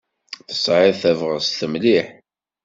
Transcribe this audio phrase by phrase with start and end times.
[0.47, 2.07] Tesɛiḍ tabɣest mliḥ.